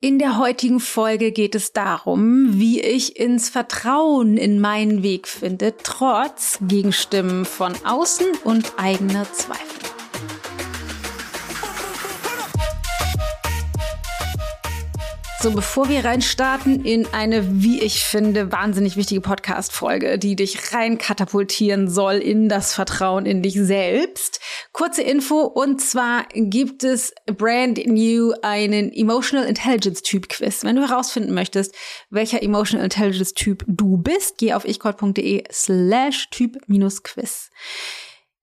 [0.00, 5.74] In der heutigen Folge geht es darum, wie ich ins Vertrauen in meinen Weg finde,
[5.82, 9.77] trotz Gegenstimmen von außen und eigener Zweifel.
[15.40, 20.98] So, bevor wir reinstarten in eine, wie ich finde, wahnsinnig wichtige Podcast-Folge, die dich rein
[20.98, 24.40] katapultieren soll in das Vertrauen in dich selbst.
[24.72, 30.64] Kurze Info, und zwar gibt es brand new einen Emotional Intelligence Typ Quiz.
[30.64, 31.72] Wenn du herausfinden möchtest,
[32.10, 37.50] welcher Emotional Intelligence Typ du bist, geh auf ichcode.de slash Typ-Quiz.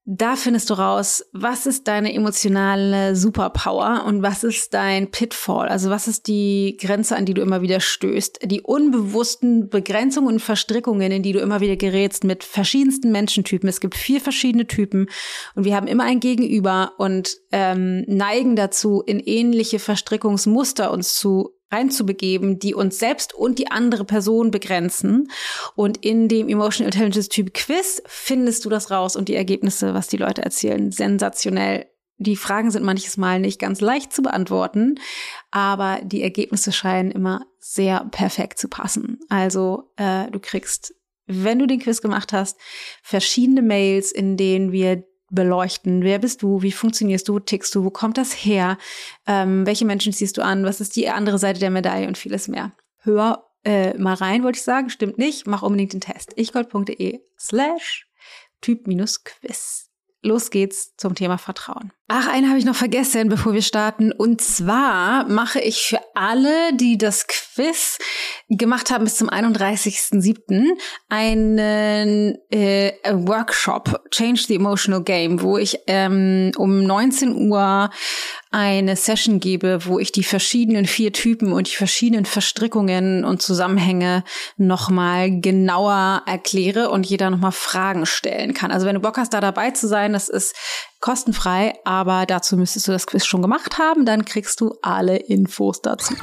[0.07, 5.67] Da findest du raus, was ist deine emotionale Superpower und was ist dein Pitfall?
[5.67, 8.41] Also was ist die Grenze, an die du immer wieder stößt?
[8.43, 13.67] Die unbewussten Begrenzungen und Verstrickungen, in die du immer wieder gerätst mit verschiedensten Menschentypen.
[13.67, 15.07] Es gibt vier verschiedene Typen
[15.55, 21.55] und wir haben immer ein Gegenüber und ähm, neigen dazu, in ähnliche Verstrickungsmuster uns zu
[21.75, 25.29] reinzubegeben, die uns selbst und die andere Person begrenzen.
[25.75, 30.07] Und in dem Emotional Intelligence Typ Quiz findest du das raus und die Ergebnisse, was
[30.07, 31.87] die Leute erzählen, sensationell.
[32.17, 34.95] Die Fragen sind manches Mal nicht ganz leicht zu beantworten,
[35.51, 39.19] aber die Ergebnisse scheinen immer sehr perfekt zu passen.
[39.27, 40.95] Also äh, du kriegst,
[41.27, 42.57] wenn du den Quiz gemacht hast,
[43.03, 46.03] verschiedene Mails, in denen wir beleuchten.
[46.03, 46.61] Wer bist du?
[46.61, 47.39] Wie funktionierst du?
[47.39, 47.83] Tickst du?
[47.83, 48.77] Wo kommt das her?
[49.27, 50.65] Ähm, welche Menschen ziehst du an?
[50.65, 52.73] Was ist die andere Seite der Medaille und vieles mehr?
[52.99, 54.89] Hör äh, mal rein, wollte ich sagen.
[54.89, 55.47] Stimmt nicht.
[55.47, 56.33] Mach unbedingt den Test.
[56.37, 58.07] ichgold.de slash
[58.61, 59.89] Typ-Quiz.
[60.25, 61.91] Los geht's zum Thema Vertrauen.
[62.07, 64.11] Ach, eine habe ich noch vergessen, bevor wir starten.
[64.11, 67.97] Und zwar mache ich für alle, die das Quiz
[68.47, 70.67] gemacht haben bis zum 31.07.
[71.09, 77.89] einen äh, Workshop Change the Emotional Game, wo ich ähm, um 19 Uhr
[78.51, 84.23] eine Session gebe, wo ich die verschiedenen vier Typen und die verschiedenen Verstrickungen und Zusammenhänge
[84.57, 88.71] nochmal genauer erkläre und jeder nochmal Fragen stellen kann.
[88.71, 90.55] Also wenn du Bock hast, da dabei zu sein, das ist
[91.01, 95.81] kostenfrei, aber dazu müsstest du das Quiz schon gemacht haben, dann kriegst du alle Infos
[95.81, 96.15] dazu.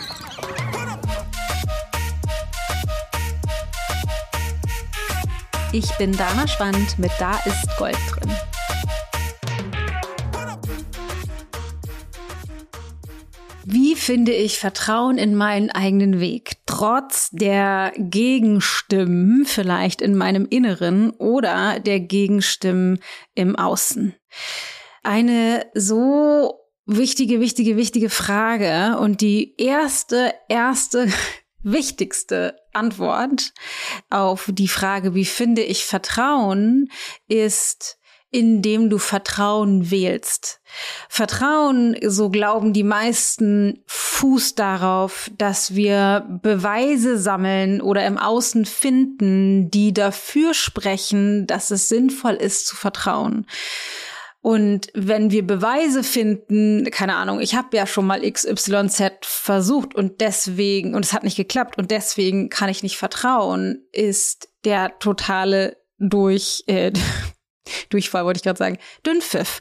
[5.73, 8.37] Ich bin Dana Schwand mit Da ist Gold drin.
[13.65, 21.11] Wie finde ich Vertrauen in meinen eigenen Weg, trotz der Gegenstimmen vielleicht in meinem Inneren
[21.11, 22.99] oder der Gegenstimmen
[23.35, 24.15] im Außen?
[25.05, 31.09] Eine so wichtige, wichtige, wichtige Frage und die erste, erste,
[31.63, 33.53] wichtigste Antwort
[34.11, 36.91] auf die Frage, wie finde ich Vertrauen,
[37.29, 37.99] ist,
[38.33, 40.61] indem du Vertrauen wählst.
[41.09, 49.71] Vertrauen, so glauben die meisten, fußt darauf, dass wir Beweise sammeln oder im Außen finden,
[49.71, 53.47] die dafür sprechen, dass es sinnvoll ist zu vertrauen.
[54.41, 60.21] Und wenn wir Beweise finden, keine Ahnung, ich habe ja schon mal XYZ versucht und
[60.21, 65.77] deswegen, und es hat nicht geklappt und deswegen kann ich nicht vertrauen, ist der totale
[65.99, 66.93] durch, äh,
[67.91, 69.61] Durchfall wollte ich gerade sagen, Dünnpfiff.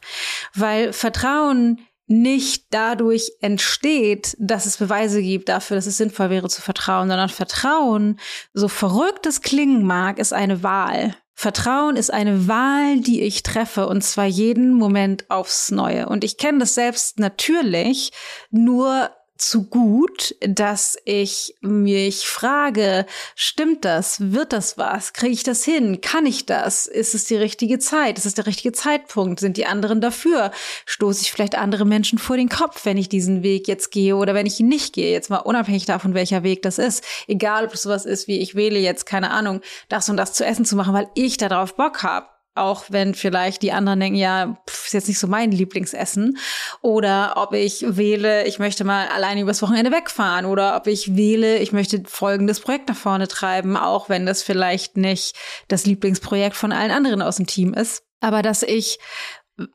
[0.53, 6.61] Weil Vertrauen nicht dadurch entsteht, dass es Beweise gibt dafür, dass es sinnvoll wäre zu
[6.61, 8.19] vertrauen, sondern Vertrauen,
[8.53, 11.15] so verrückt es klingen mag, ist eine Wahl.
[11.33, 16.07] Vertrauen ist eine Wahl, die ich treffe, und zwar jeden Moment aufs Neue.
[16.07, 18.11] Und ich kenne das selbst natürlich
[18.51, 19.09] nur
[19.41, 24.31] zu gut, dass ich mich frage, stimmt das?
[24.31, 25.13] Wird das was?
[25.13, 25.99] Kriege ich das hin?
[25.99, 26.85] Kann ich das?
[26.85, 28.19] Ist es die richtige Zeit?
[28.19, 29.39] Ist es der richtige Zeitpunkt?
[29.39, 30.51] Sind die anderen dafür?
[30.85, 34.35] Stoße ich vielleicht andere Menschen vor den Kopf, wenn ich diesen Weg jetzt gehe oder
[34.35, 35.11] wenn ich ihn nicht gehe?
[35.11, 37.03] Jetzt mal unabhängig davon, welcher Weg das ist.
[37.27, 40.45] Egal, ob es sowas ist wie ich wähle jetzt, keine Ahnung, das und das zu
[40.45, 44.61] essen zu machen, weil ich darauf Bock habe auch wenn vielleicht die anderen denken, ja,
[44.69, 46.37] pff, ist jetzt nicht so mein Lieblingsessen.
[46.81, 50.45] Oder ob ich wähle, ich möchte mal alleine übers Wochenende wegfahren.
[50.45, 54.97] Oder ob ich wähle, ich möchte folgendes Projekt nach vorne treiben, auch wenn das vielleicht
[54.97, 55.35] nicht
[55.69, 58.03] das Lieblingsprojekt von allen anderen aus dem Team ist.
[58.19, 58.99] Aber dass ich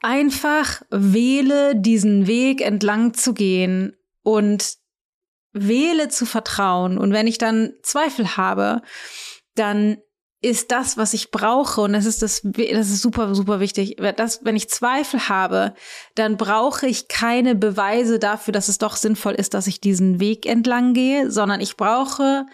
[0.02, 4.76] einfach wähle, diesen Weg entlang zu gehen und
[5.52, 6.98] wähle zu vertrauen.
[6.98, 8.82] Und wenn ich dann Zweifel habe,
[9.54, 9.98] dann
[10.46, 11.80] ist das, was ich brauche.
[11.80, 13.96] Und das ist das, das ist super, super wichtig.
[14.16, 15.74] Das, wenn ich Zweifel habe,
[16.14, 20.46] dann brauche ich keine Beweise dafür, dass es doch sinnvoll ist, dass ich diesen Weg
[20.46, 22.46] entlang gehe, sondern ich brauche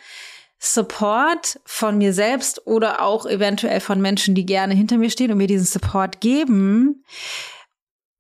[0.59, 5.39] Support von mir selbst oder auch eventuell von Menschen, die gerne hinter mir stehen und
[5.39, 7.05] mir diesen Support geben,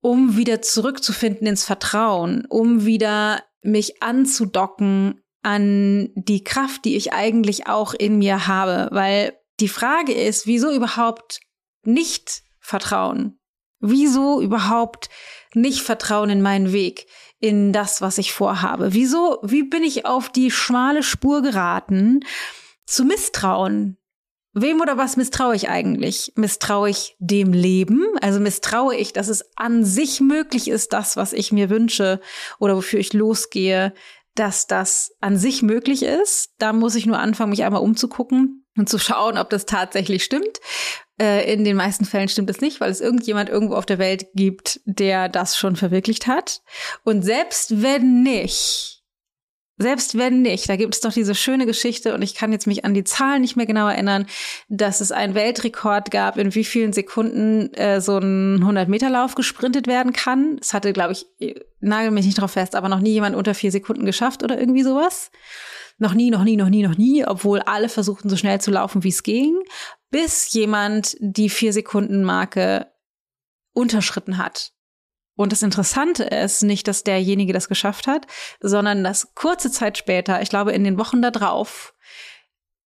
[0.02, 7.68] um wieder zurückzufinden ins Vertrauen, um wieder mich anzudocken an die Kraft, die ich eigentlich
[7.68, 11.40] auch in mir habe, weil die Frage ist, wieso überhaupt
[11.84, 13.38] nicht vertrauen?
[13.80, 15.10] Wieso überhaupt
[15.54, 17.06] nicht vertrauen in meinen Weg,
[17.40, 18.94] in das, was ich vorhabe?
[18.94, 22.20] Wieso, wie bin ich auf die schmale Spur geraten,
[22.86, 23.98] zu misstrauen?
[24.54, 26.32] Wem oder was misstraue ich eigentlich?
[26.36, 28.06] Misstraue ich dem Leben?
[28.20, 32.20] Also misstraue ich, dass es an sich möglich ist, das, was ich mir wünsche
[32.60, 33.94] oder wofür ich losgehe,
[34.34, 36.54] dass das an sich möglich ist.
[36.58, 40.60] Da muss ich nur anfangen, mich einmal umzugucken und zu schauen, ob das tatsächlich stimmt.
[41.20, 44.26] Äh, in den meisten Fällen stimmt es nicht, weil es irgendjemand irgendwo auf der Welt
[44.34, 46.62] gibt, der das schon verwirklicht hat.
[47.04, 49.02] Und selbst wenn nicht,
[49.78, 52.84] selbst wenn nicht, da gibt es doch diese schöne Geschichte und ich kann jetzt mich
[52.84, 54.26] an die Zahlen nicht mehr genau erinnern,
[54.68, 60.12] dass es einen Weltrekord gab, in wie vielen Sekunden äh, so ein 100-Meter-Lauf gesprintet werden
[60.12, 60.58] kann.
[60.60, 61.26] Es hatte, glaube ich,
[61.80, 64.82] nagel mich nicht drauf fest, aber noch nie jemand unter vier Sekunden geschafft oder irgendwie
[64.82, 65.30] sowas.
[65.98, 69.04] Noch nie, noch nie, noch nie, noch nie, obwohl alle versuchten so schnell zu laufen,
[69.04, 69.56] wie es ging,
[70.10, 72.92] bis jemand die vier Sekunden Marke
[73.72, 74.72] unterschritten hat.
[75.34, 78.26] Und das Interessante ist nicht, dass derjenige das geschafft hat,
[78.60, 81.94] sondern dass kurze Zeit später, ich glaube in den Wochen darauf,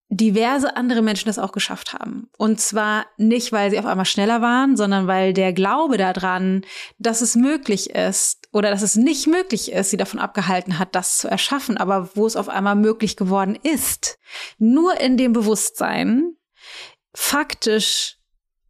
[0.08, 2.30] diverse andere Menschen das auch geschafft haben.
[2.38, 6.62] Und zwar nicht, weil sie auf einmal schneller waren, sondern weil der Glaube daran,
[6.98, 11.18] dass es möglich ist oder dass es nicht möglich ist, sie davon abgehalten hat, das
[11.18, 14.18] zu erschaffen, aber wo es auf einmal möglich geworden ist.
[14.56, 16.36] Nur in dem Bewusstsein,
[17.14, 18.16] faktisch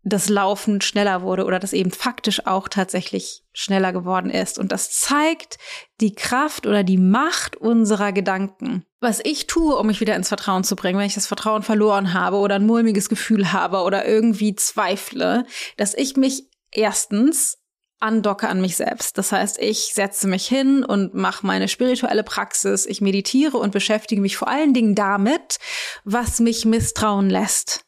[0.03, 4.59] das Laufen schneller wurde oder das eben faktisch auch tatsächlich schneller geworden ist.
[4.59, 5.59] Und das zeigt
[6.01, 8.85] die Kraft oder die Macht unserer Gedanken.
[8.99, 12.13] Was ich tue, um mich wieder ins Vertrauen zu bringen, wenn ich das Vertrauen verloren
[12.13, 15.47] habe oder ein mulmiges Gefühl habe oder irgendwie zweifle,
[15.77, 17.59] dass ich mich erstens
[17.99, 19.19] andocke an mich selbst.
[19.19, 24.21] Das heißt, ich setze mich hin und mache meine spirituelle Praxis, ich meditiere und beschäftige
[24.21, 25.59] mich vor allen Dingen damit,
[26.05, 27.87] was mich misstrauen lässt.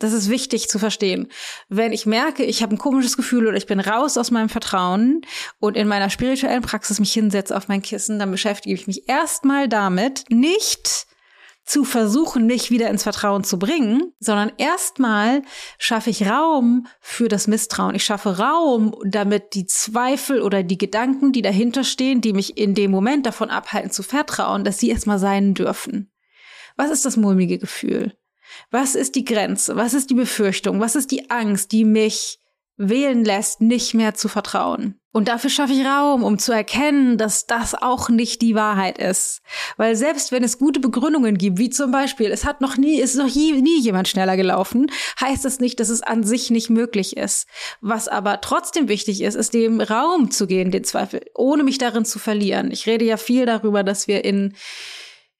[0.00, 1.28] Das ist wichtig zu verstehen.
[1.68, 5.20] Wenn ich merke, ich habe ein komisches Gefühl oder ich bin raus aus meinem Vertrauen
[5.58, 9.68] und in meiner spirituellen Praxis mich hinsetze auf mein Kissen, dann beschäftige ich mich erstmal
[9.68, 11.06] damit, nicht
[11.64, 15.42] zu versuchen, mich wieder ins Vertrauen zu bringen, sondern erstmal
[15.78, 17.94] schaffe ich Raum für das Misstrauen.
[17.94, 22.74] Ich schaffe Raum, damit die Zweifel oder die Gedanken, die dahinter stehen, die mich in
[22.74, 26.10] dem Moment davon abhalten zu vertrauen, dass sie erstmal sein dürfen.
[26.76, 28.16] Was ist das mulmige Gefühl?
[28.70, 29.76] Was ist die Grenze?
[29.76, 30.80] Was ist die Befürchtung?
[30.80, 32.39] Was ist die Angst, die mich
[32.80, 35.00] wählen lässt, nicht mehr zu vertrauen?
[35.12, 39.42] Und dafür schaffe ich Raum, um zu erkennen, dass das auch nicht die Wahrheit ist.
[39.76, 43.16] Weil selbst wenn es gute Begründungen gibt, wie zum Beispiel, es hat noch nie, ist
[43.16, 44.86] noch nie, nie jemand schneller gelaufen,
[45.20, 47.48] heißt das nicht, dass es an sich nicht möglich ist.
[47.80, 52.04] Was aber trotzdem wichtig ist, ist dem Raum zu gehen, den Zweifel, ohne mich darin
[52.04, 52.70] zu verlieren.
[52.70, 54.54] Ich rede ja viel darüber, dass wir in,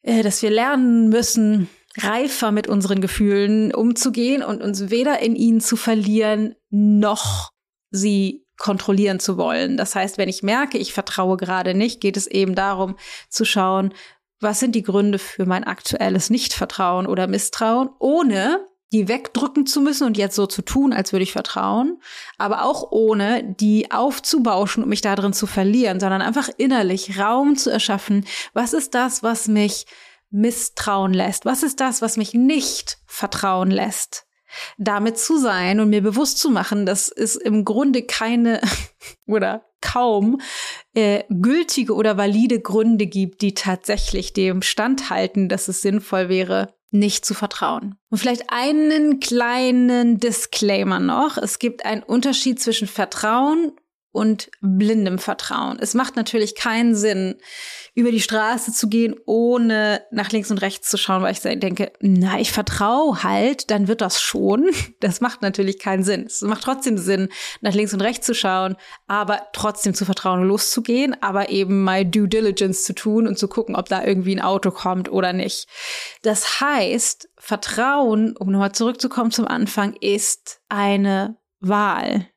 [0.02, 5.60] äh, dass wir lernen müssen, reifer mit unseren Gefühlen umzugehen und uns weder in ihnen
[5.60, 7.50] zu verlieren, noch
[7.90, 9.76] sie kontrollieren zu wollen.
[9.76, 12.96] Das heißt, wenn ich merke, ich vertraue gerade nicht, geht es eben darum
[13.28, 13.94] zu schauen,
[14.40, 20.04] was sind die Gründe für mein aktuelles Nichtvertrauen oder Misstrauen, ohne die wegdrücken zu müssen
[20.04, 22.00] und jetzt so zu tun, als würde ich vertrauen,
[22.38, 27.70] aber auch ohne die aufzubauschen und mich darin zu verlieren, sondern einfach innerlich Raum zu
[27.70, 28.26] erschaffen.
[28.52, 29.86] Was ist das, was mich
[30.30, 31.44] misstrauen lässt?
[31.44, 34.26] Was ist das, was mich nicht vertrauen lässt?
[34.78, 38.60] Damit zu sein und mir bewusst zu machen, dass es im Grunde keine
[39.26, 40.40] oder kaum
[40.94, 47.24] äh, gültige oder valide Gründe gibt, die tatsächlich dem standhalten, dass es sinnvoll wäre, nicht
[47.24, 47.94] zu vertrauen.
[48.10, 51.38] Und vielleicht einen kleinen Disclaimer noch.
[51.38, 53.72] Es gibt einen Unterschied zwischen Vertrauen
[54.12, 55.78] und blindem Vertrauen.
[55.80, 57.36] Es macht natürlich keinen Sinn,
[57.94, 61.92] über die Straße zu gehen, ohne nach links und rechts zu schauen, weil ich denke,
[62.00, 64.70] na, ich vertraue halt, dann wird das schon.
[65.00, 66.26] Das macht natürlich keinen Sinn.
[66.26, 67.30] Es macht trotzdem Sinn,
[67.62, 68.76] nach links und rechts zu schauen,
[69.06, 73.48] aber trotzdem zu vertrauen und loszugehen, aber eben my due diligence zu tun und zu
[73.48, 75.68] gucken, ob da irgendwie ein Auto kommt oder nicht.
[76.22, 82.28] Das heißt, Vertrauen, um nochmal zurückzukommen zum Anfang, ist eine Wahl.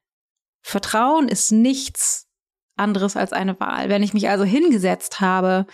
[0.63, 2.27] Vertrauen ist nichts
[2.75, 3.89] anderes als eine Wahl.
[3.89, 5.67] Wenn ich mich also hingesetzt habe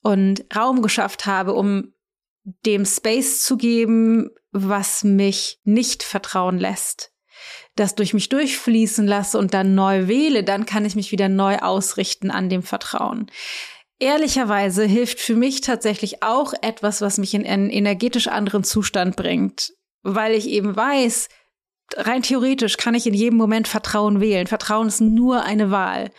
[0.00, 1.92] und Raum geschafft habe, um
[2.64, 7.12] dem Space zu geben, was mich nicht vertrauen lässt,
[7.74, 11.58] das durch mich durchfließen lasse und dann neu wähle, dann kann ich mich wieder neu
[11.58, 13.30] ausrichten an dem Vertrauen.
[13.98, 19.72] Ehrlicherweise hilft für mich tatsächlich auch etwas, was mich in einen energetisch anderen Zustand bringt,
[20.02, 21.28] weil ich eben weiß,
[21.96, 24.46] rein theoretisch kann ich in jedem Moment Vertrauen wählen.
[24.46, 26.10] Vertrauen ist nur eine Wahl.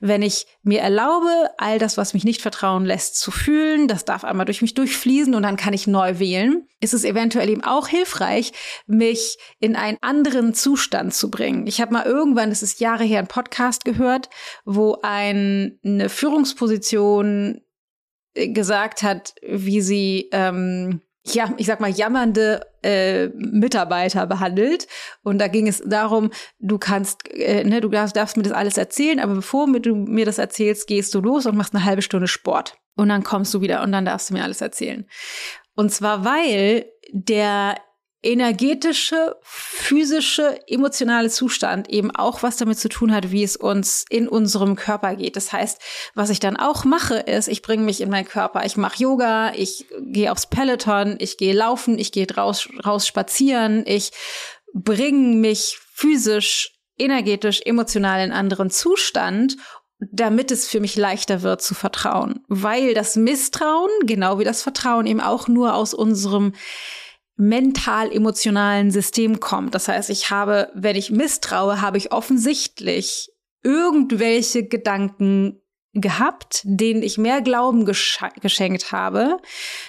[0.00, 4.24] Wenn ich mir erlaube, all das, was mich nicht vertrauen lässt, zu fühlen, das darf
[4.24, 7.88] einmal durch mich durchfließen und dann kann ich neu wählen, ist es eventuell eben auch
[7.88, 8.52] hilfreich,
[8.86, 11.66] mich in einen anderen Zustand zu bringen.
[11.66, 14.30] Ich habe mal irgendwann, das ist Jahre her, einen Podcast gehört,
[14.64, 17.60] wo ein, eine Führungsposition
[18.34, 21.00] äh, gesagt hat, wie sie ähm,
[21.34, 24.86] ja, ich sag mal, jammernde äh, Mitarbeiter behandelt.
[25.22, 28.76] Und da ging es darum, du kannst, äh, ne, du darfst, darfst mir das alles
[28.76, 32.28] erzählen, aber bevor du mir das erzählst, gehst du los und machst eine halbe Stunde
[32.28, 32.76] Sport.
[32.96, 35.06] Und dann kommst du wieder und dann darfst du mir alles erzählen.
[35.74, 37.76] Und zwar, weil der
[38.22, 44.28] energetische, physische, emotionale Zustand eben auch was damit zu tun hat, wie es uns in
[44.28, 45.36] unserem Körper geht.
[45.36, 45.80] Das heißt,
[46.14, 48.64] was ich dann auch mache, ist, ich bringe mich in meinen Körper.
[48.64, 53.84] Ich mache Yoga, ich gehe aufs Peloton, ich gehe laufen, ich gehe raus, raus spazieren,
[53.86, 54.10] ich
[54.74, 59.56] bringe mich physisch, energetisch, emotional in anderen Zustand
[60.00, 62.44] damit es für mich leichter wird zu vertrauen.
[62.46, 66.52] Weil das Misstrauen, genau wie das Vertrauen, eben auch nur aus unserem
[67.38, 69.74] mental-emotionalen System kommt.
[69.74, 73.30] Das heißt, ich habe, wenn ich misstraue, habe ich offensichtlich
[73.62, 75.62] irgendwelche Gedanken
[75.94, 79.38] gehabt, denen ich mehr Glauben geschenkt habe,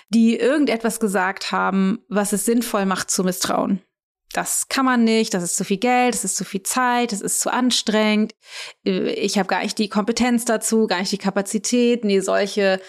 [0.10, 3.82] die irgendetwas gesagt haben, was es sinnvoll macht zu misstrauen.
[4.32, 7.22] Das kann man nicht, das ist zu viel Geld, das ist zu viel Zeit, das
[7.22, 8.36] ist zu anstrengend.
[8.84, 12.06] Ich habe gar nicht die Kompetenz dazu, gar nicht die Kapazität.
[12.06, 12.80] Nee, solche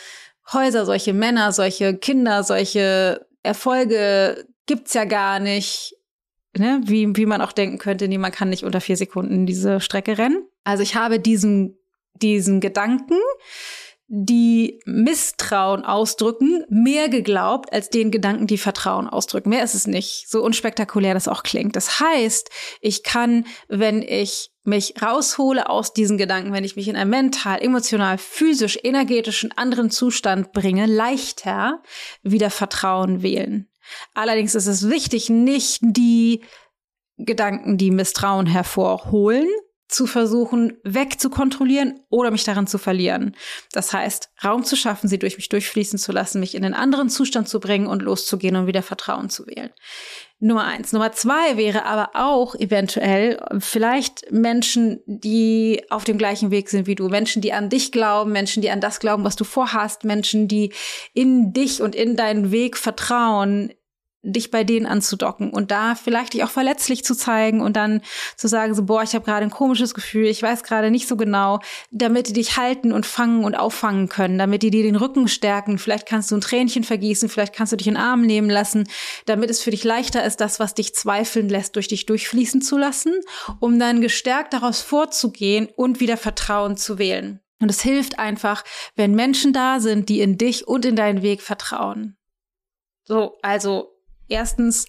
[0.52, 5.94] Häuser, solche Männer, solche Kinder, solche Erfolge gibt's ja gar nicht,
[6.56, 6.80] ne?
[6.84, 10.18] wie, wie man auch denken könnte, nee, man kann nicht unter vier Sekunden diese Strecke
[10.18, 10.46] rennen.
[10.64, 11.78] Also ich habe diesen,
[12.14, 13.18] diesen Gedanken,
[14.12, 19.50] die Misstrauen ausdrücken, mehr geglaubt als den Gedanken, die Vertrauen ausdrücken.
[19.50, 21.76] Mehr ist es nicht, so unspektakulär das auch klingt.
[21.76, 22.50] Das heißt,
[22.80, 27.62] ich kann, wenn ich mich raushole aus diesen Gedanken, wenn ich mich in einen mental,
[27.62, 31.80] emotional, physisch, energetischen anderen Zustand bringe, leichter
[32.24, 33.68] wieder Vertrauen wählen.
[34.12, 36.42] Allerdings ist es wichtig, nicht die
[37.16, 39.46] Gedanken, die Misstrauen hervorholen,
[39.90, 43.34] zu versuchen wegzukontrollieren oder mich daran zu verlieren.
[43.72, 47.08] Das heißt, Raum zu schaffen, sie durch mich durchfließen zu lassen, mich in einen anderen
[47.08, 49.70] Zustand zu bringen und loszugehen und wieder Vertrauen zu wählen.
[50.42, 50.94] Nummer eins.
[50.94, 56.94] Nummer zwei wäre aber auch eventuell vielleicht Menschen, die auf dem gleichen Weg sind wie
[56.94, 57.08] du.
[57.08, 60.72] Menschen, die an dich glauben, Menschen, die an das glauben, was du vorhast, Menschen, die
[61.12, 63.70] in dich und in deinen Weg vertrauen,
[64.22, 68.02] dich bei denen anzudocken und da vielleicht dich auch verletzlich zu zeigen und dann
[68.36, 71.16] zu sagen so boah ich habe gerade ein komisches Gefühl ich weiß gerade nicht so
[71.16, 71.60] genau
[71.90, 75.78] damit die dich halten und fangen und auffangen können damit die dir den Rücken stärken.
[75.78, 78.86] Vielleicht kannst du ein Tränchen vergießen vielleicht kannst du dich in den Arm nehmen lassen
[79.24, 82.76] damit es für dich leichter ist das was dich zweifeln lässt durch dich durchfließen zu
[82.76, 83.14] lassen
[83.58, 87.40] um dann gestärkt daraus vorzugehen und wieder Vertrauen zu wählen.
[87.58, 88.64] Und es hilft einfach
[88.96, 92.18] wenn Menschen da sind die in dich und in deinen Weg vertrauen.
[93.04, 93.99] So also
[94.30, 94.86] erstens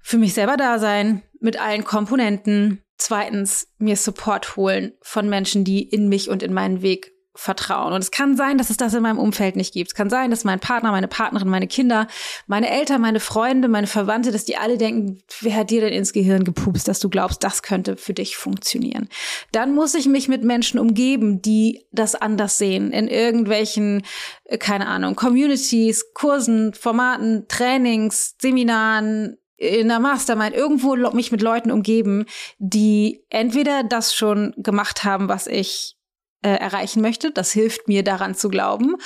[0.00, 2.82] für mich selber da sein mit allen Komponenten.
[2.96, 7.94] Zweitens mir Support holen von Menschen, die in mich und in meinen Weg vertrauen.
[7.94, 9.92] Und es kann sein, dass es das in meinem Umfeld nicht gibt.
[9.92, 12.06] Es kann sein, dass mein Partner, meine Partnerin, meine Kinder,
[12.46, 16.12] meine Eltern, meine Freunde, meine Verwandte, dass die alle denken, wer hat dir denn ins
[16.12, 19.08] Gehirn gepupst, dass du glaubst, das könnte für dich funktionieren.
[19.52, 22.92] Dann muss ich mich mit Menschen umgeben, die das anders sehen.
[22.92, 24.02] In irgendwelchen,
[24.44, 31.70] äh, keine Ahnung, Communities, Kursen, Formaten, Trainings, Seminaren, in der Mastermind irgendwo mich mit Leuten
[31.70, 32.26] umgeben,
[32.58, 35.96] die entweder das schon gemacht haben, was ich
[36.42, 37.30] äh, erreichen möchte.
[37.30, 38.96] Das hilft mir daran zu glauben.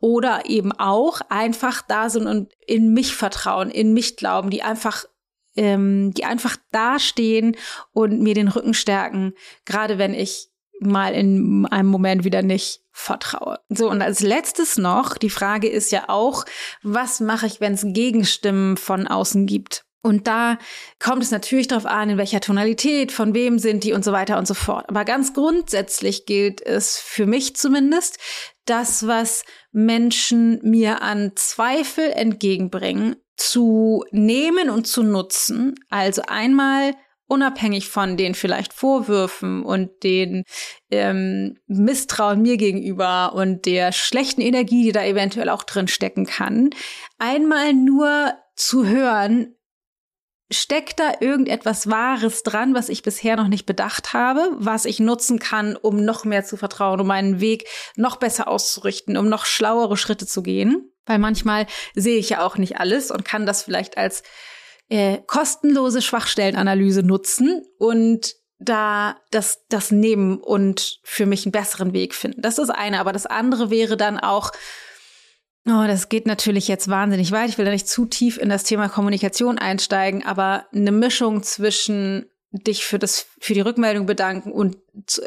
[0.00, 5.04] Oder eben auch einfach da sind und in mich vertrauen, in mich glauben, die einfach
[5.56, 7.56] ähm, die einfach dastehen
[7.92, 9.34] und mir den Rücken stärken,
[9.64, 10.48] gerade wenn ich
[10.80, 13.60] mal in einem Moment wieder nicht vertraue.
[13.68, 16.44] So, und als letztes noch, die Frage ist ja auch,
[16.82, 19.84] was mache ich, wenn es Gegenstimmen von außen gibt?
[20.04, 20.58] Und da
[20.98, 24.36] kommt es natürlich darauf an, in welcher Tonalität, von wem sind die und so weiter
[24.36, 24.84] und so fort.
[24.90, 28.18] Aber ganz grundsätzlich gilt es für mich zumindest,
[28.66, 35.74] das, was Menschen mir an Zweifel entgegenbringen, zu nehmen und zu nutzen.
[35.88, 36.94] Also einmal
[37.26, 40.44] unabhängig von den vielleicht Vorwürfen und den
[40.90, 46.68] ähm, Misstrauen mir gegenüber und der schlechten Energie, die da eventuell auch drin stecken kann,
[47.18, 49.56] einmal nur zu hören,
[50.58, 55.38] steckt da irgendetwas Wahres dran, was ich bisher noch nicht bedacht habe, was ich nutzen
[55.38, 59.96] kann, um noch mehr zu vertrauen, um meinen Weg noch besser auszurichten, um noch schlauere
[59.96, 60.90] Schritte zu gehen?
[61.06, 64.22] Weil manchmal sehe ich ja auch nicht alles und kann das vielleicht als
[64.88, 72.14] äh, kostenlose Schwachstellenanalyse nutzen und da das, das nehmen und für mich einen besseren Weg
[72.14, 72.40] finden.
[72.40, 73.00] Das ist eine.
[73.00, 74.52] Aber das andere wäre dann auch,
[75.66, 77.48] oh, das geht natürlich jetzt wahnsinnig weit.
[77.48, 82.26] Ich will da nicht zu tief in das Thema Kommunikation einsteigen, aber eine Mischung zwischen
[82.62, 84.76] dich für das, für die Rückmeldung bedanken und,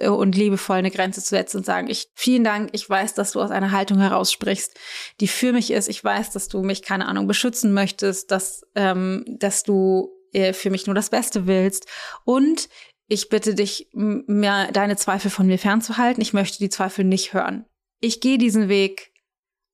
[0.02, 3.42] und liebevoll eine Grenze zu setzen und sagen, ich, vielen Dank, ich weiß, dass du
[3.42, 4.74] aus einer Haltung heraus sprichst,
[5.20, 5.90] die für mich ist.
[5.90, 10.70] Ich weiß, dass du mich, keine Ahnung, beschützen möchtest, dass, ähm, dass du äh, für
[10.70, 11.88] mich nur das Beste willst.
[12.24, 12.70] Und
[13.10, 16.22] ich bitte dich, mir deine Zweifel von mir fernzuhalten.
[16.22, 17.66] Ich möchte die Zweifel nicht hören.
[18.00, 19.12] Ich gehe diesen Weg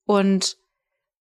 [0.04, 0.56] und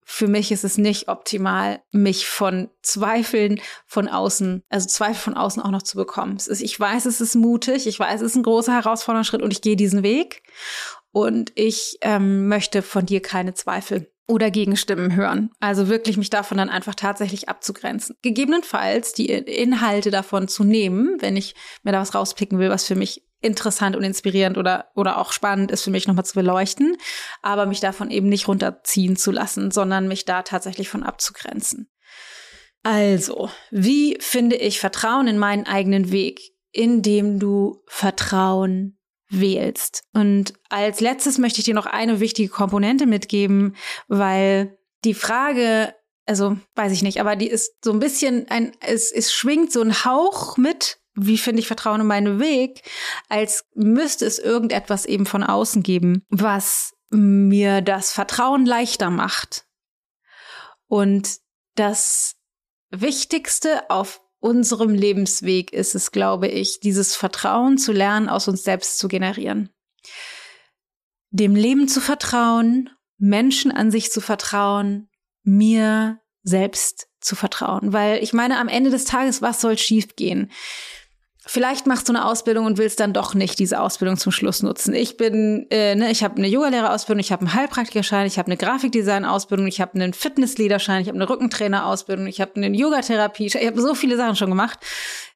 [0.06, 5.62] für mich ist es nicht optimal, mich von Zweifeln von außen, also Zweifel von außen
[5.62, 6.38] auch noch zu bekommen.
[6.38, 9.52] Ist, ich weiß, es ist mutig, ich weiß, es ist ein großer herausfordernder Schritt und
[9.52, 10.44] ich gehe diesen Weg.
[11.12, 15.52] Und ich ähm, möchte von dir keine Zweifel oder Gegenstimmen hören.
[15.60, 18.16] Also wirklich mich davon dann einfach tatsächlich abzugrenzen.
[18.22, 22.96] Gegebenenfalls die Inhalte davon zu nehmen, wenn ich mir da was rauspicken will, was für
[22.96, 26.98] mich interessant und inspirierend oder, oder auch spannend ist für mich nochmal zu beleuchten,
[27.42, 31.90] aber mich davon eben nicht runterziehen zu lassen, sondern mich da tatsächlich von abzugrenzen.
[32.84, 40.04] Also, wie finde ich Vertrauen in meinen eigenen Weg, indem du Vertrauen wählst?
[40.14, 43.76] Und als letztes möchte ich dir noch eine wichtige Komponente mitgeben,
[44.08, 45.96] weil die Frage,
[46.26, 49.82] also weiß ich nicht, aber die ist so ein bisschen ein, es, es schwingt so
[49.82, 52.82] ein Hauch mit, wie finde ich Vertrauen in meinen Weg,
[53.30, 59.66] als müsste es irgendetwas eben von außen geben, was mir das Vertrauen leichter macht.
[60.88, 61.38] Und
[61.76, 62.36] das
[62.90, 68.98] Wichtigste auf unserem Lebensweg ist es, glaube ich, dieses Vertrauen zu lernen, aus uns selbst
[69.00, 69.70] zu generieren.
[71.30, 75.10] Dem Leben zu vertrauen, Menschen an sich zu vertrauen,
[75.44, 77.94] mir selbst zu vertrauen.
[77.94, 80.52] Weil ich meine, am Ende des Tages, was soll schiefgehen?
[81.46, 84.94] Vielleicht machst du eine Ausbildung und willst dann doch nicht diese Ausbildung zum Schluss nutzen.
[84.94, 88.56] Ich bin, äh, ne, ich habe eine Yogalehrerausbildung, ich habe einen Heilpraktikerschein, ich habe eine
[88.56, 93.82] Grafikdesign-Ausbildung, ich habe einen Fitnessleaderschein, ich habe eine Rückentrainer-Ausbildung, ich habe eine Yogatherapie, ich habe
[93.82, 94.80] so viele Sachen schon gemacht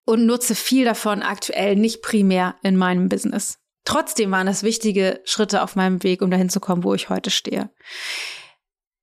[0.05, 3.59] und nutze viel davon aktuell nicht primär in meinem Business.
[3.83, 7.31] Trotzdem waren das wichtige Schritte auf meinem Weg, um dahin zu kommen, wo ich heute
[7.31, 7.69] stehe.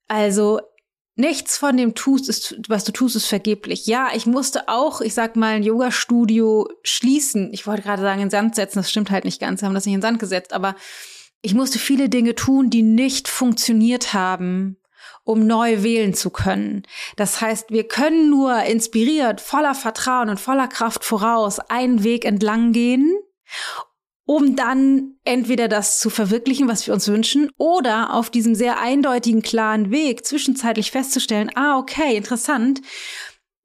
[0.09, 0.61] Also
[1.17, 3.87] Nichts von dem tust, ist, was du tust, ist vergeblich.
[3.87, 7.53] Ja, ich musste auch, ich sag mal, ein Yoga-Studio schließen.
[7.53, 8.81] Ich wollte gerade sagen, in Sand setzen.
[8.81, 9.61] Das stimmt halt nicht ganz.
[9.61, 10.53] Wir haben das nicht in Sand gesetzt.
[10.53, 10.75] Aber
[11.41, 14.77] ich musste viele Dinge tun, die nicht funktioniert haben,
[15.23, 16.83] um neu wählen zu können.
[17.17, 22.73] Das heißt, wir können nur inspiriert, voller Vertrauen und voller Kraft voraus einen Weg entlang
[22.73, 23.15] gehen
[24.27, 29.43] um dann entweder das zu verwirklichen, was wir uns wünschen, oder auf diesem sehr eindeutigen,
[29.43, 32.81] klaren Weg zwischenzeitlich festzustellen, ah, okay, interessant,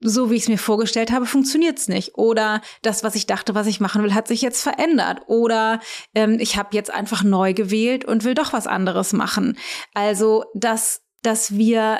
[0.02, 2.17] so wie ich es mir vorgestellt habe, funktioniert es nicht.
[2.17, 5.22] Oder das, was ich dachte, was ich machen will, hat sich jetzt verändert.
[5.28, 5.82] Oder
[6.15, 9.58] ähm, ich habe jetzt einfach neu gewählt und will doch was anderes machen.
[9.93, 12.00] Also, dass, dass wir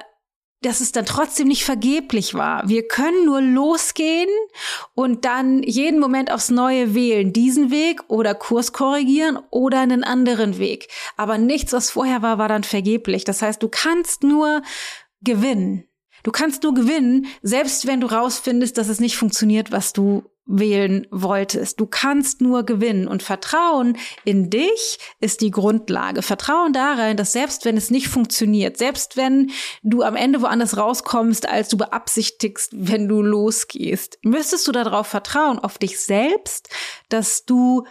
[0.62, 2.68] dass es dann trotzdem nicht vergeblich war.
[2.68, 4.30] Wir können nur losgehen
[4.94, 10.58] und dann jeden Moment aufs Neue wählen, diesen Weg oder Kurs korrigieren oder einen anderen
[10.58, 10.90] Weg.
[11.16, 13.24] Aber nichts, was vorher war, war dann vergeblich.
[13.24, 14.62] Das heißt, du kannst nur
[15.22, 15.86] gewinnen.
[16.24, 21.06] Du kannst nur gewinnen, selbst wenn du rausfindest, dass es nicht funktioniert, was du wählen
[21.12, 21.80] wolltest.
[21.80, 26.24] Du kannst nur gewinnen und Vertrauen in dich ist die Grundlage.
[26.24, 29.52] Vertrauen darin, dass selbst wenn es nicht funktioniert, selbst wenn
[29.84, 35.60] du am Ende woanders rauskommst, als du beabsichtigst, wenn du losgehst, müsstest du darauf vertrauen,
[35.60, 36.70] auf dich selbst,
[37.10, 37.86] dass du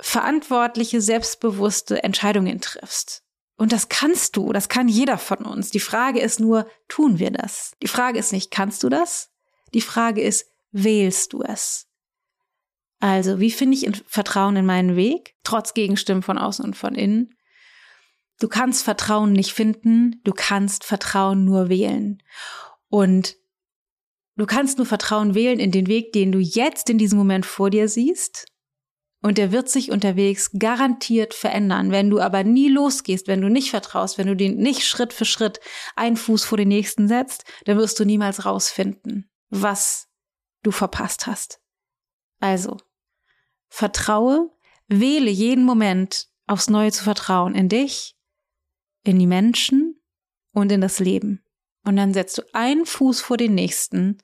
[0.00, 3.24] verantwortliche, selbstbewusste Entscheidungen triffst.
[3.56, 5.70] Und das kannst du, das kann jeder von uns.
[5.70, 7.72] Die Frage ist nur, tun wir das?
[7.82, 9.30] Die Frage ist nicht, kannst du das?
[9.74, 11.86] Die Frage ist, wählst du es?
[12.98, 17.34] Also, wie finde ich Vertrauen in meinen Weg, trotz Gegenstimmen von außen und von innen?
[18.40, 22.22] Du kannst Vertrauen nicht finden, du kannst Vertrauen nur wählen.
[22.88, 23.36] Und
[24.36, 27.70] du kannst nur Vertrauen wählen in den Weg, den du jetzt in diesem Moment vor
[27.70, 28.46] dir siehst.
[29.22, 31.92] Und der wird sich unterwegs garantiert verändern.
[31.92, 35.24] Wenn du aber nie losgehst, wenn du nicht vertraust, wenn du den nicht Schritt für
[35.24, 35.60] Schritt
[35.94, 40.08] einen Fuß vor den nächsten setzt, dann wirst du niemals rausfinden, was
[40.62, 41.60] du verpasst hast.
[42.40, 42.76] Also,
[43.68, 44.50] vertraue,
[44.88, 48.16] wähle jeden Moment aufs Neue zu vertrauen in dich,
[49.04, 50.00] in die Menschen
[50.52, 51.44] und in das Leben.
[51.84, 54.18] Und dann setzt du einen Fuß vor den nächsten,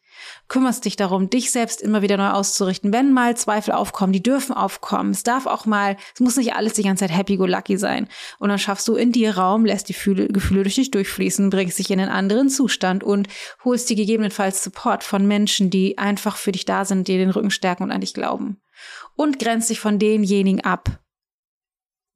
[0.47, 2.93] kümmerst dich darum, dich selbst immer wieder neu auszurichten.
[2.93, 5.11] Wenn mal Zweifel aufkommen, die dürfen aufkommen.
[5.11, 8.09] Es darf auch mal, es muss nicht alles die ganze Zeit happy-go-lucky sein.
[8.39, 11.81] Und dann schaffst du in dir Raum, lässt die Gefühle, Gefühle durch dich durchfließen, bringst
[11.81, 13.27] dich in einen anderen Zustand und
[13.65, 17.51] holst dir gegebenenfalls Support von Menschen, die einfach für dich da sind, dir den Rücken
[17.51, 18.61] stärken und an dich glauben.
[19.17, 21.01] Und grenzt dich von denjenigen ab,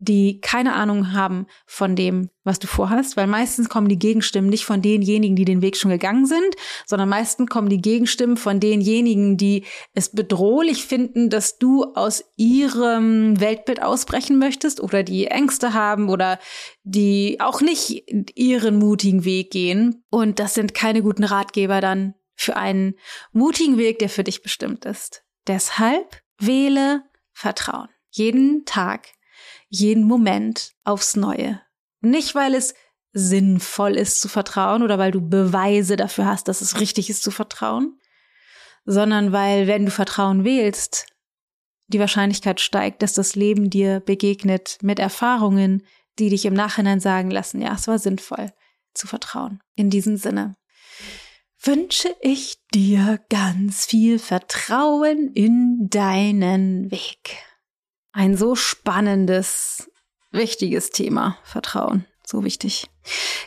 [0.03, 4.65] die keine Ahnung haben von dem, was du vorhast, weil meistens kommen die Gegenstimmen nicht
[4.65, 9.37] von denjenigen, die den Weg schon gegangen sind, sondern meistens kommen die Gegenstimmen von denjenigen,
[9.37, 16.09] die es bedrohlich finden, dass du aus ihrem Weltbild ausbrechen möchtest oder die Ängste haben
[16.09, 16.41] oder
[16.83, 20.05] die auch nicht ihren mutigen Weg gehen.
[20.11, 22.97] Und das sind keine guten Ratgeber dann für einen
[23.31, 25.23] mutigen Weg, der für dich bestimmt ist.
[25.47, 27.89] Deshalb wähle Vertrauen.
[28.11, 29.07] Jeden Tag
[29.73, 31.61] jeden Moment aufs Neue.
[32.03, 32.75] Nicht, weil es
[33.15, 37.31] sinnvoll ist zu vertrauen oder weil du Beweise dafür hast, dass es richtig ist zu
[37.31, 37.99] vertrauen,
[38.85, 41.07] sondern weil, wenn du Vertrauen wählst,
[41.89, 45.87] die Wahrscheinlichkeit steigt, dass das Leben dir begegnet mit Erfahrungen,
[46.19, 48.53] die dich im Nachhinein sagen lassen, ja, es war sinnvoll
[48.93, 49.63] zu vertrauen.
[49.75, 50.57] In diesem Sinne
[51.63, 57.39] wünsche ich dir ganz viel Vertrauen in deinen Weg.
[58.13, 59.91] Ein so spannendes,
[60.33, 62.05] wichtiges Thema, Vertrauen.
[62.25, 62.89] So wichtig.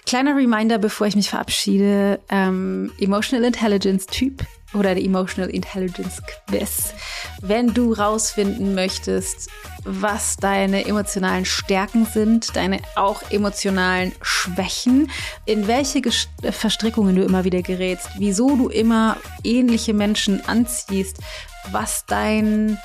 [0.06, 2.20] Kleiner Reminder, bevor ich mich verabschiede.
[2.30, 6.94] Ähm, Emotional Intelligence Typ oder der Emotional Intelligence Quiz.
[7.42, 9.50] Wenn du rausfinden möchtest,
[9.84, 15.10] was deine emotionalen Stärken sind, deine auch emotionalen Schwächen,
[15.46, 21.20] in welche Gest Verstrickungen du immer wieder gerätst, wieso du immer ähnliche Menschen anziehst,
[21.72, 22.78] was dein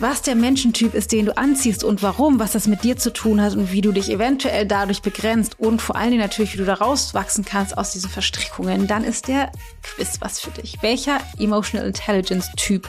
[0.00, 3.40] was der Menschentyp ist, den du anziehst und warum, was das mit dir zu tun
[3.40, 6.64] hat und wie du dich eventuell dadurch begrenzt und vor allen Dingen natürlich, wie du
[6.64, 10.78] da rauswachsen kannst aus diesen Verstrickungen, dann ist der Quiz was für dich.
[10.80, 12.88] Welcher Emotional Intelligence Typ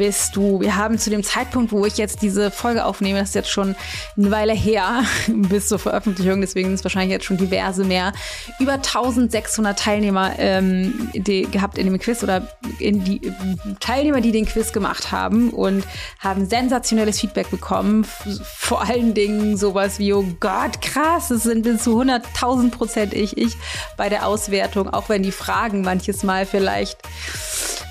[0.00, 0.60] bist du?
[0.60, 3.76] Wir haben zu dem Zeitpunkt, wo ich jetzt diese Folge aufnehme, das ist jetzt schon
[4.16, 8.14] eine Weile her, bis zur Veröffentlichung, deswegen sind es wahrscheinlich jetzt schon diverse mehr,
[8.60, 13.20] über 1600 Teilnehmer ähm, gehabt in dem Quiz oder in die
[13.80, 15.84] Teilnehmer, die den Quiz gemacht haben und
[16.18, 18.06] haben sensationelles Feedback bekommen.
[18.42, 23.36] Vor allen Dingen sowas wie, oh Gott, krass, es sind bis zu 100.000 Prozent ich,
[23.36, 23.54] ich
[23.98, 27.02] bei der Auswertung, auch wenn die Fragen manches Mal vielleicht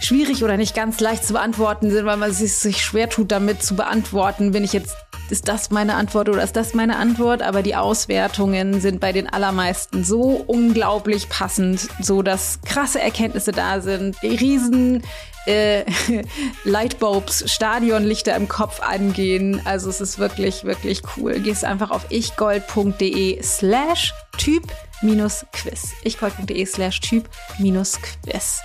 [0.02, 3.64] schwierig oder nicht ganz leicht zu beantworten sind, weil man sich, sich schwer tut, damit
[3.64, 4.96] zu beantworten, bin ich jetzt
[5.30, 7.44] ist das meine Antwort oder ist das meine Antwort?
[7.44, 13.80] Aber die Auswertungen sind bei den allermeisten so unglaublich passend, so dass krasse Erkenntnisse da
[13.82, 15.04] sind, riesen
[15.46, 15.86] äh,
[16.64, 19.62] Lightbulbs, Stadionlichter im Kopf angehen.
[19.66, 21.40] Also es ist wirklich, wirklich cool.
[21.40, 24.64] Gehst einfach auf ichgold.de slash Typ
[25.02, 25.92] minus Quiz.
[26.04, 28.62] ichgold.de slash Typ minus Quiz.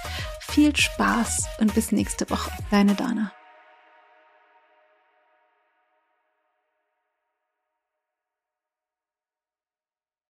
[0.48, 2.50] Viel Spaß und bis nächste Woche.
[2.70, 3.33] Deine Dana.